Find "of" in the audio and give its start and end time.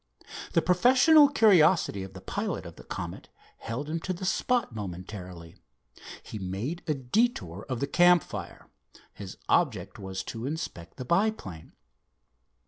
2.01-2.13, 2.65-2.75, 7.69-7.79